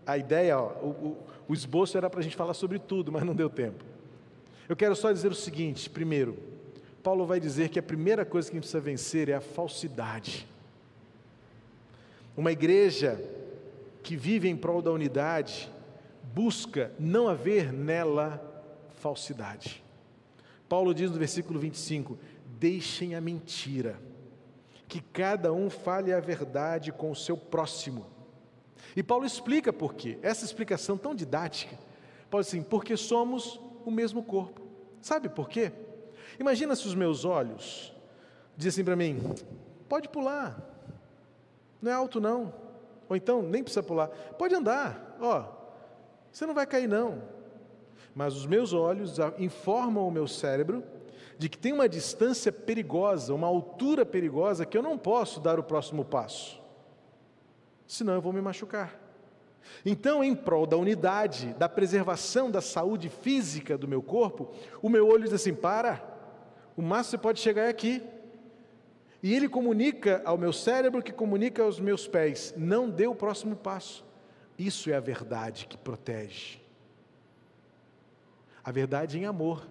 [0.06, 1.18] A ideia, ó, o, o,
[1.50, 3.84] o esboço era para a gente falar sobre tudo, mas não deu tempo.
[4.70, 6.38] Eu quero só dizer o seguinte: primeiro,
[7.04, 10.48] Paulo vai dizer que a primeira coisa que a gente precisa vencer é a falsidade.
[12.38, 13.22] Uma igreja
[14.02, 15.70] que vive em prol da unidade
[16.34, 18.42] busca não haver nela
[18.96, 19.84] falsidade.
[20.68, 22.18] Paulo diz no versículo 25:
[22.60, 24.00] Deixem a mentira,
[24.88, 28.06] que cada um fale a verdade com o seu próximo.
[28.96, 30.18] E Paulo explica por quê.
[30.22, 31.78] Essa explicação tão didática.
[32.30, 34.62] Paulo diz assim: porque somos o mesmo corpo.
[35.02, 35.72] Sabe por quê?
[36.40, 37.94] Imagina se os meus olhos
[38.56, 39.20] dizem para mim:
[39.88, 40.60] pode pular,
[41.82, 42.54] não é alto não.
[43.08, 45.59] Ou então, nem precisa pular, pode andar, ó,
[46.32, 47.22] você não vai cair não.
[48.16, 50.84] Mas os meus olhos informam o meu cérebro
[51.38, 55.64] de que tem uma distância perigosa, uma altura perigosa que eu não posso dar o
[55.64, 56.60] próximo passo.
[57.88, 59.00] Senão eu vou me machucar.
[59.86, 65.08] Então, em prol da unidade, da preservação da saúde física do meu corpo, o meu
[65.08, 66.04] olho diz assim: para,
[66.76, 68.04] o máximo você pode chegar é aqui.
[69.22, 73.56] E ele comunica ao meu cérebro que comunica aos meus pés: não dê o próximo
[73.56, 74.06] passo.
[74.60, 76.60] Isso é a verdade que protege.
[78.62, 79.66] A verdade em amor.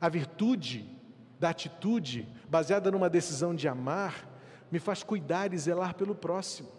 [0.00, 0.96] A virtude
[1.38, 4.26] da atitude, baseada numa decisão de amar,
[4.72, 6.70] me faz cuidar e zelar pelo próximo.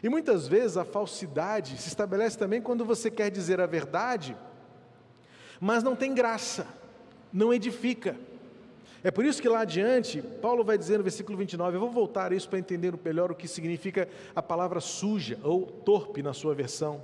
[0.00, 4.36] E muitas vezes a falsidade se estabelece também quando você quer dizer a verdade,
[5.60, 6.68] mas não tem graça,
[7.32, 8.16] não edifica.
[9.02, 12.32] É por isso que lá adiante, Paulo vai dizer no versículo 29, eu vou voltar
[12.32, 16.54] a isso para entender melhor o que significa a palavra suja ou torpe na sua
[16.54, 17.02] versão.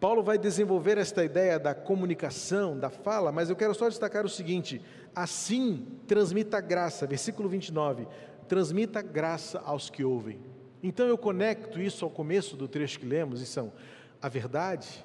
[0.00, 4.28] Paulo vai desenvolver esta ideia da comunicação, da fala, mas eu quero só destacar o
[4.28, 4.82] seguinte:
[5.14, 8.06] assim transmita graça, versículo 29,
[8.48, 10.40] transmita graça aos que ouvem.
[10.82, 13.72] Então eu conecto isso ao começo do trecho que lemos, e são:
[14.20, 15.04] a verdade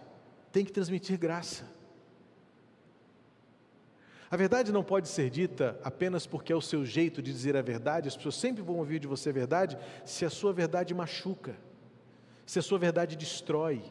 [0.51, 1.63] tem que transmitir graça.
[4.31, 7.61] A verdade não pode ser dita apenas porque é o seu jeito de dizer a
[7.61, 11.55] verdade, as pessoas sempre vão ouvir de você a verdade, se a sua verdade machuca,
[12.45, 13.81] se a sua verdade destrói,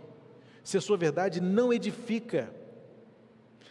[0.63, 2.53] se a sua verdade não edifica.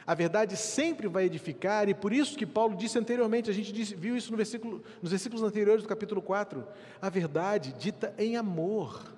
[0.05, 3.95] A verdade sempre vai edificar, e por isso que Paulo disse anteriormente, a gente disse,
[3.95, 6.65] viu isso no versículo, nos versículos anteriores do capítulo 4,
[7.01, 9.13] a verdade dita em amor.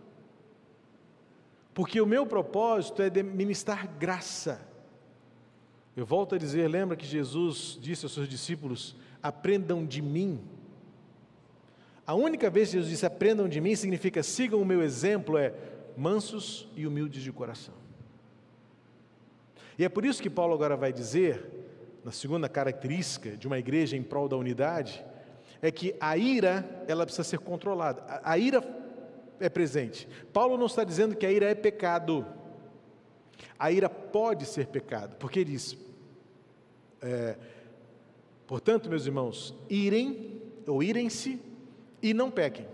[1.73, 4.68] Porque o meu propósito é de ministrar graça
[5.99, 10.39] eu volto a dizer, lembra que Jesus disse aos seus discípulos: aprendam de mim.
[12.07, 15.53] A única vez que Jesus disse aprendam de mim significa sigam o meu exemplo, é
[15.97, 17.73] mansos e humildes de coração.
[19.77, 21.45] E é por isso que Paulo agora vai dizer,
[22.05, 25.03] na segunda característica de uma igreja em prol da unidade,
[25.61, 28.03] é que a ira, ela precisa ser controlada.
[28.07, 28.63] A, a ira
[29.37, 30.07] é presente.
[30.31, 32.25] Paulo não está dizendo que a ira é pecado.
[33.59, 35.88] A ira pode ser pecado, porque ele diz:
[37.01, 37.37] é,
[38.47, 41.39] portanto, meus irmãos, irem ou irem-se
[42.01, 42.67] e não pequem.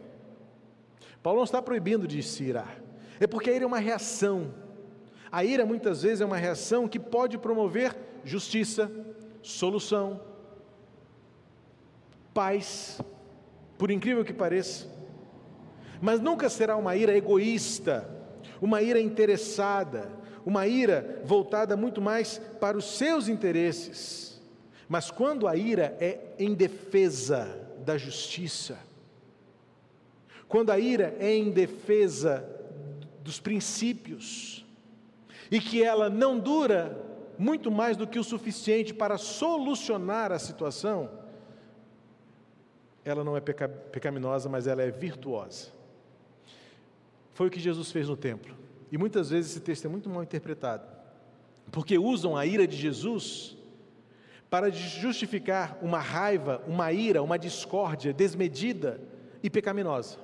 [1.22, 2.80] Paulo não está proibindo de se irar,
[3.20, 4.54] é porque a ira é uma reação.
[5.32, 8.92] A ira muitas vezes é uma reação que pode promover justiça,
[9.42, 10.22] solução,
[12.34, 13.02] paz,
[13.78, 14.88] por incrível que pareça,
[16.02, 18.10] mas nunca será uma ira egoísta,
[18.62, 20.12] uma ira interessada,
[20.46, 24.40] uma ira voltada muito mais para os seus interesses.
[24.88, 28.78] Mas quando a ira é em defesa da justiça,
[30.48, 32.48] quando a ira é em defesa
[33.22, 34.64] dos princípios
[35.50, 37.04] e que ela não dura
[37.38, 41.10] muito mais do que o suficiente para solucionar a situação,
[43.04, 45.70] ela não é peca, pecaminosa, mas ela é virtuosa.
[47.34, 48.65] Foi o que Jesus fez no templo.
[48.92, 50.88] E muitas vezes esse texto é muito mal interpretado,
[51.72, 53.58] porque usam a ira de Jesus
[54.50, 59.02] para justificar uma raiva, uma ira, uma discórdia desmedida
[59.42, 60.18] e pecaminosa.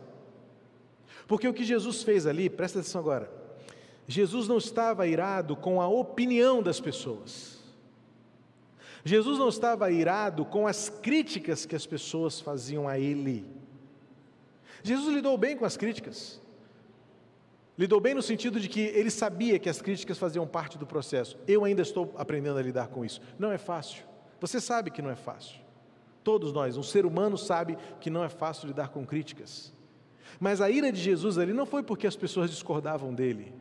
[1.28, 3.32] Porque o que Jesus fez ali, presta atenção agora,
[4.08, 7.60] Jesus não estava irado com a opinião das pessoas.
[9.06, 13.46] Jesus não estava irado com as críticas que as pessoas faziam a ele.
[14.84, 16.41] Jesus lidou bem com as críticas.
[17.82, 21.36] Lidou bem no sentido de que ele sabia que as críticas faziam parte do processo.
[21.48, 23.20] Eu ainda estou aprendendo a lidar com isso.
[23.40, 24.04] Não é fácil.
[24.40, 25.60] Você sabe que não é fácil.
[26.24, 29.74] Todos nós, um ser humano sabe que não é fácil lidar com críticas.
[30.40, 33.52] Mas a ira de Jesus ali não foi porque as pessoas discordavam dele.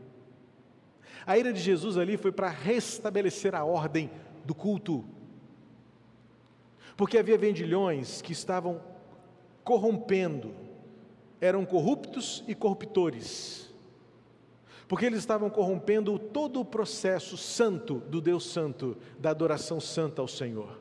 [1.27, 4.11] A ira de Jesus ali foi para restabelecer a ordem
[4.45, 5.03] do culto.
[6.95, 8.83] Porque havia vendilhões que estavam
[9.65, 10.55] corrompendo,
[11.41, 13.70] eram corruptos e corruptores
[14.91, 20.27] porque eles estavam corrompendo todo o processo santo do Deus Santo, da adoração santa ao
[20.27, 20.81] Senhor.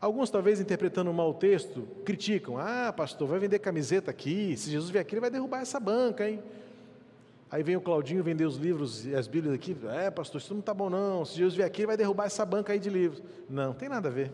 [0.00, 4.88] Alguns, talvez interpretando mal o texto, criticam: ah, pastor, vai vender camiseta aqui, se Jesus
[4.88, 6.40] vier aqui, ele vai derrubar essa banca, hein?
[7.50, 10.60] Aí vem o Claudinho vender os livros e as Bíblias aqui, é, pastor, isso não
[10.60, 11.24] está bom, não.
[11.24, 13.20] Se Jesus vier aqui, ele vai derrubar essa banca aí de livros.
[13.50, 14.30] Não, tem nada a ver.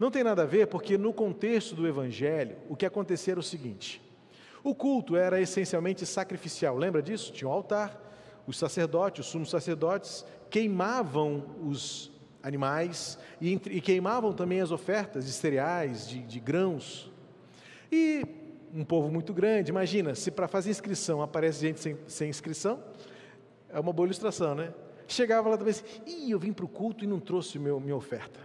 [0.00, 3.42] Não tem nada a ver, porque no contexto do Evangelho, o que acontecia era o
[3.42, 4.00] seguinte:
[4.66, 7.32] o culto era essencialmente sacrificial, lembra disso?
[7.32, 8.02] Tinha um altar,
[8.48, 12.10] os sacerdotes, os sumos sacerdotes, queimavam os
[12.42, 17.12] animais e, e queimavam também as ofertas de cereais, de, de grãos.
[17.92, 18.26] E
[18.74, 22.82] um povo muito grande, imagina, se para fazer inscrição aparece gente sem, sem, inscrição,
[23.68, 24.74] é uma boa ilustração, né?
[25.06, 27.94] Chegava lá também assim, ih, eu vim para o culto e não trouxe meu, minha
[27.94, 28.40] oferta.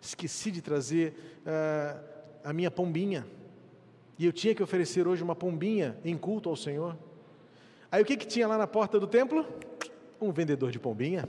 [0.00, 1.14] Esqueci de trazer
[1.46, 2.04] uh,
[2.42, 3.24] a minha pombinha
[4.18, 6.96] e eu tinha que oferecer hoje uma pombinha em culto ao Senhor.
[7.90, 9.46] Aí o que, que tinha lá na porta do templo?
[10.20, 11.28] Um vendedor de pombinha.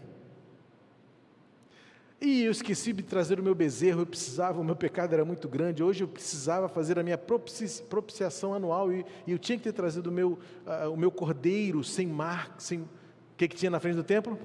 [2.26, 5.50] E eu esqueci de trazer o meu bezerro, eu precisava, o meu pecado era muito
[5.50, 5.84] grande.
[5.84, 10.10] Hoje eu precisava fazer a minha propiciação anual e, e eu tinha que ter trazido
[10.10, 12.80] o meu, uh, o meu cordeiro sem mar, sem.
[12.80, 12.88] O
[13.36, 14.40] que, que tinha na frente do templo?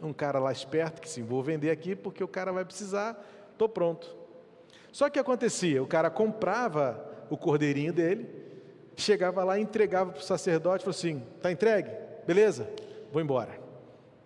[0.00, 3.22] Um cara lá esperto que se vou vender aqui porque o cara vai precisar,
[3.52, 4.16] estou pronto.
[4.90, 8.28] Só que acontecia, o cara comprava o cordeirinho dele,
[8.96, 11.90] chegava lá, entregava para o sacerdote, falou assim: está entregue?
[12.26, 12.68] Beleza?
[13.12, 13.58] Vou embora.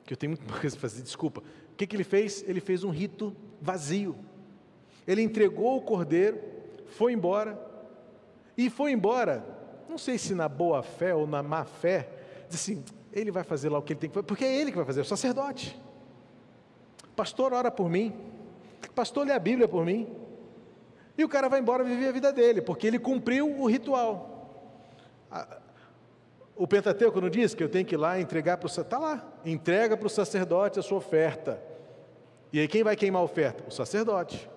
[0.05, 1.41] Que eu tenho muita coisa para fazer, desculpa.
[1.41, 2.45] O que, que ele fez?
[2.47, 4.17] Ele fez um rito vazio.
[5.07, 6.41] Ele entregou o cordeiro,
[6.87, 7.59] foi embora,
[8.57, 9.45] e foi embora,
[9.89, 12.09] não sei se na boa fé ou na má fé,
[12.49, 14.71] disse assim: ele vai fazer lá o que ele tem que fazer, porque é ele
[14.71, 15.79] que vai fazer, é o sacerdote.
[17.15, 18.13] Pastor, ora por mim.
[18.95, 20.09] Pastor, lê a Bíblia por mim.
[21.17, 24.33] E o cara vai embora viver a vida dele, porque ele cumpriu o ritual.
[26.57, 29.33] O Pentateuco não diz que eu tenho que ir lá entregar para o está lá,
[29.45, 31.63] entrega para o sacerdote a sua oferta.
[32.53, 33.65] E aí quem vai queimar a oferta?
[33.67, 34.49] O sacerdote.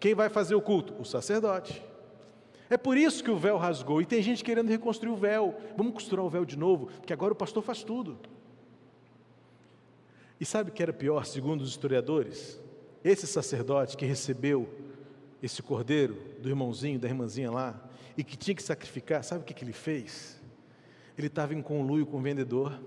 [0.00, 0.94] Quem vai fazer o culto?
[1.00, 1.82] O sacerdote.
[2.70, 4.00] É por isso que o véu rasgou.
[4.00, 5.54] E tem gente querendo reconstruir o véu.
[5.76, 8.18] Vamos costurar o véu de novo, porque agora o pastor faz tudo.
[10.40, 12.60] E sabe o que era pior, segundo os historiadores?
[13.02, 14.68] Esse sacerdote que recebeu
[15.44, 17.78] esse cordeiro do irmãozinho, da irmãzinha lá,
[18.16, 20.40] e que tinha que sacrificar, sabe o que, que ele fez?
[21.18, 22.80] Ele estava em conluio com o vendedor.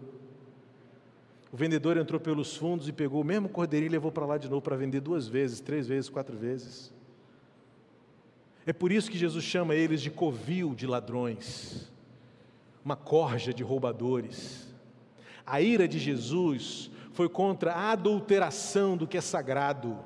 [1.52, 4.50] O vendedor entrou pelos fundos e pegou o mesmo cordeirinho e levou para lá de
[4.50, 6.92] novo para vender duas vezes, três vezes, quatro vezes.
[8.66, 11.92] É por isso que Jesus chama eles de covil de ladrões,
[12.84, 14.68] uma corja de roubadores.
[15.46, 19.98] A ira de Jesus foi contra a adulteração do que é sagrado.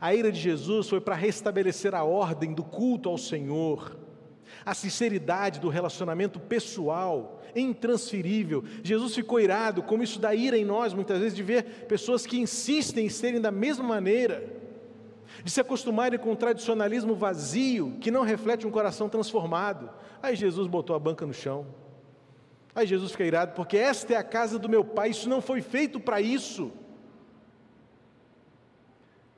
[0.00, 3.96] A ira de Jesus foi para restabelecer a ordem do culto ao Senhor,
[4.64, 8.64] a sinceridade do relacionamento pessoal, intransferível.
[8.82, 12.38] Jesus ficou irado, como isso dá ira em nós muitas vezes, de ver pessoas que
[12.38, 14.44] insistem em serem da mesma maneira,
[15.42, 19.90] de se acostumarem com um tradicionalismo vazio que não reflete um coração transformado.
[20.22, 21.66] Aí Jesus botou a banca no chão.
[22.74, 25.60] Aí Jesus fica irado, porque esta é a casa do meu pai, isso não foi
[25.60, 26.70] feito para isso.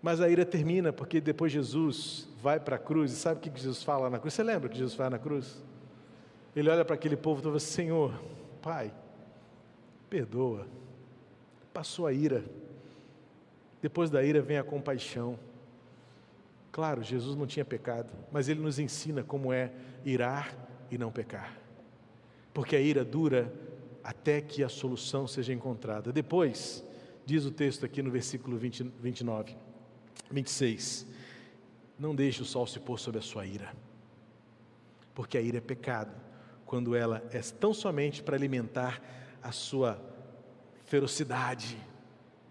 [0.03, 3.61] Mas a ira termina porque depois Jesus vai para a cruz e sabe o que
[3.61, 4.35] Jesus fala na cruz?
[4.35, 5.63] Você lembra que Jesus fala na cruz?
[6.57, 8.13] Ele olha para aquele povo e fala: Senhor,
[8.61, 8.93] Pai,
[10.09, 10.67] perdoa.
[11.75, 12.45] Passou a ira.
[13.81, 15.39] Depois da ira vem a compaixão.
[16.71, 19.73] Claro, Jesus não tinha pecado, mas ele nos ensina como é
[20.05, 20.55] irar
[20.91, 21.59] e não pecar.
[22.55, 23.53] Porque a ira dura
[24.03, 26.13] até que a solução seja encontrada.
[26.13, 26.85] Depois,
[27.27, 29.57] diz o texto aqui no versículo 20, 29,
[30.33, 31.07] 26,
[31.99, 33.73] não deixe o sol se pôr sobre a sua ira,
[35.15, 36.15] porque a ira é pecado,
[36.65, 39.03] quando ela é tão somente para alimentar
[39.43, 40.01] a sua
[40.87, 41.77] ferocidade,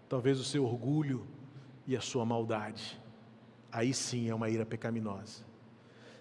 [0.08, 1.26] talvez o seu orgulho
[1.86, 3.00] e a sua maldade.
[3.70, 5.42] Aí sim é uma ira pecaminosa.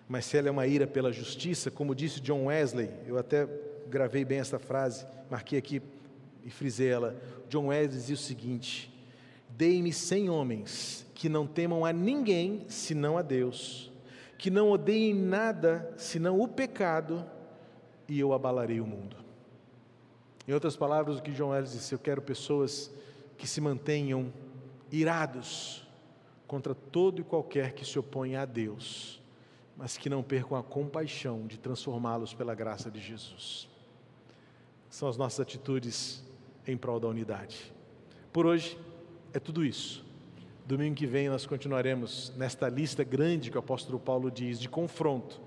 [0.07, 3.47] Mas se ela é uma ira pela justiça, como disse John Wesley, eu até
[3.87, 5.81] gravei bem essa frase, marquei aqui
[6.43, 7.15] e frisei ela.
[7.49, 8.90] John Wesley dizia o seguinte:
[9.61, 13.91] Dei-me cem homens que não temam a ninguém senão a Deus,
[14.35, 17.23] que não odeiem nada senão o pecado,
[18.07, 19.15] e eu abalarei o mundo.
[20.47, 22.91] Em outras palavras, o que John Wesley disse: Eu quero pessoas
[23.37, 24.33] que se mantenham
[24.91, 25.87] irados
[26.47, 29.21] contra todo e qualquer que se oponha a Deus,
[29.77, 33.69] mas que não percam a compaixão de transformá-los pela graça de Jesus
[34.89, 36.23] são as nossas atitudes
[36.65, 37.71] em prol da unidade.
[38.33, 38.75] Por hoje
[39.33, 40.05] é tudo isso.
[40.65, 45.41] Domingo que vem nós continuaremos nesta lista grande que o apóstolo Paulo diz de confronto,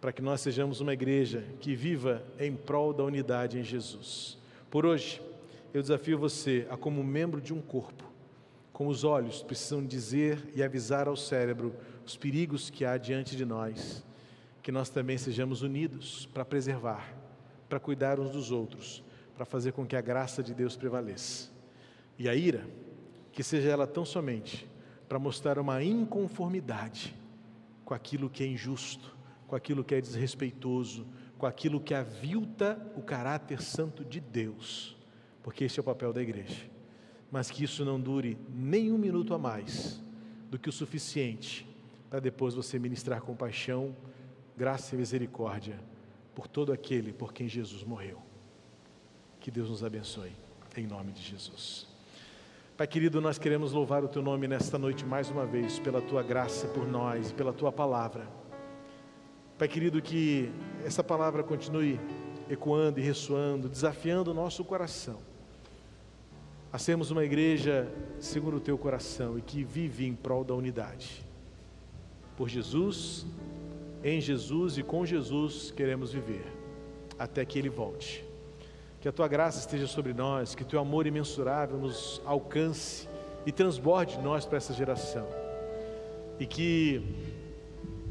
[0.00, 4.38] para que nós sejamos uma igreja que viva em prol da unidade em Jesus.
[4.70, 5.20] Por hoje,
[5.72, 8.04] eu desafio você a, como membro de um corpo,
[8.72, 11.74] com os olhos precisam dizer e avisar ao cérebro
[12.04, 14.04] os perigos que há diante de nós,
[14.62, 17.22] que nós também sejamos unidos para preservar
[17.72, 19.02] para cuidar uns dos outros,
[19.34, 21.48] para fazer com que a graça de Deus prevaleça.
[22.18, 22.66] E a ira,
[23.32, 24.68] que seja ela tão somente
[25.08, 27.14] para mostrar uma inconformidade
[27.84, 29.16] com aquilo que é injusto,
[29.46, 31.06] com aquilo que é desrespeitoso,
[31.36, 34.96] com aquilo que avilta o caráter santo de Deus,
[35.42, 36.70] porque esse é o papel da igreja.
[37.30, 40.00] Mas que isso não dure nem um minuto a mais
[40.50, 41.66] do que o suficiente
[42.08, 43.96] para depois você ministrar compaixão,
[44.56, 45.78] graça e misericórdia
[46.34, 48.22] por todo aquele por quem Jesus morreu.
[49.40, 50.32] Que Deus nos abençoe,
[50.76, 51.91] em nome de Jesus.
[52.76, 56.22] Pai querido, nós queremos louvar o Teu nome nesta noite mais uma vez, pela Tua
[56.22, 58.26] graça por nós, pela Tua palavra.
[59.58, 60.50] Pai querido, que
[60.84, 62.00] essa palavra continue
[62.48, 65.18] ecoando e ressoando, desafiando o nosso coração
[66.72, 67.86] a sermos uma igreja
[68.18, 71.22] segundo o Teu coração e que vive em prol da unidade.
[72.34, 73.26] Por Jesus,
[74.02, 76.46] em Jesus e com Jesus queremos viver,
[77.18, 78.24] até que Ele volte.
[79.02, 83.08] Que a tua graça esteja sobre nós, que teu amor imensurável nos alcance
[83.44, 85.26] e transborde nós para essa geração.
[86.38, 87.02] E que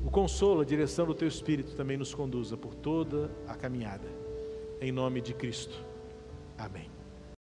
[0.05, 4.07] o consolo, a direção do teu Espírito também nos conduza por toda a caminhada.
[4.81, 5.81] Em nome de Cristo.
[6.57, 6.90] Amém.